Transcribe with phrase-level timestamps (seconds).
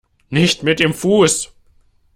[0.31, 1.51] Nicht mit dem Fuß!